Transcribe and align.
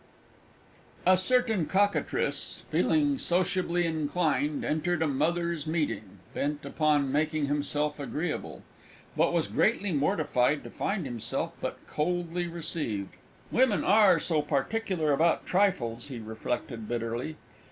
A 1.05 1.15
certain 1.15 1.67
Cockatrice, 1.67 2.63
feeling 2.71 3.19
sociably 3.19 3.85
inclined, 3.85 4.65
entered 4.65 5.03
a 5.03 5.07
Mother's 5.07 5.67
Meeting, 5.67 6.17
bent 6.33 6.65
upon 6.65 7.11
making 7.11 7.45
himself 7.45 7.99
agreeable 7.99 8.63
but 9.15 9.31
was 9.31 9.47
greatly 9.47 9.91
mortified 9.91 10.63
to 10.63 10.71
find 10.71 11.05
himself 11.05 11.53
but 11.61 11.77
coldly 11.85 12.47
received. 12.47 13.13
"Women 13.51 13.83
are 13.83 14.19
so 14.19 14.41
particular 14.41 15.11
about 15.11 15.45
trifles!" 15.45 16.07
he 16.07 16.17
reflected 16.17 16.87
bitterly. 16.87 17.35